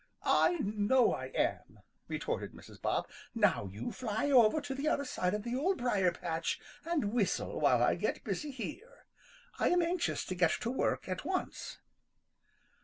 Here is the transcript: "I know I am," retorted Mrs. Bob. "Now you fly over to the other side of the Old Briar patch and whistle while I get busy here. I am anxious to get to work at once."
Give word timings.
"I 0.23 0.57
know 0.63 1.13
I 1.13 1.27
am," 1.27 1.81
retorted 2.07 2.53
Mrs. 2.53 2.81
Bob. 2.81 3.07
"Now 3.35 3.67
you 3.71 3.91
fly 3.91 4.31
over 4.31 4.59
to 4.59 4.73
the 4.73 4.87
other 4.87 5.05
side 5.05 5.35
of 5.35 5.43
the 5.43 5.55
Old 5.55 5.77
Briar 5.77 6.11
patch 6.11 6.59
and 6.83 7.13
whistle 7.13 7.59
while 7.61 7.83
I 7.83 7.93
get 7.93 8.23
busy 8.23 8.49
here. 8.49 9.05
I 9.59 9.69
am 9.69 9.83
anxious 9.83 10.25
to 10.25 10.33
get 10.33 10.53
to 10.61 10.71
work 10.71 11.07
at 11.07 11.23
once." 11.23 11.77